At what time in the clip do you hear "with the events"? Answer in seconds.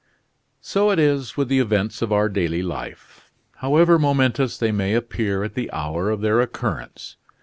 1.37-2.01